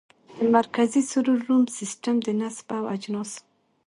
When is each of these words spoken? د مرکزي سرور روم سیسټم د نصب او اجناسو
د 0.37 0.39
مرکزي 0.57 1.01
سرور 1.11 1.39
روم 1.47 1.63
سیسټم 1.77 2.15
د 2.23 2.27
نصب 2.39 2.67
او 2.79 2.83
اجناسو 2.95 3.41